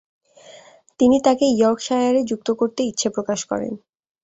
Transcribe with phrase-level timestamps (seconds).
[0.99, 3.73] তিনি তাকে ইয়র্কশায়ারে যুক্ত করতে ইচ্ছে প্রকাশ করেন।